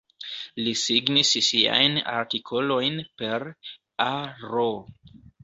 [0.67, 3.47] Li signis siajn artikolojn per:
[4.09, 4.11] "A
[4.57, 4.67] R".